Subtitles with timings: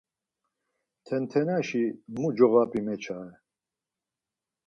[1.05, 1.83] Tentenaşi
[2.19, 3.35] mu coğap̌i meçare?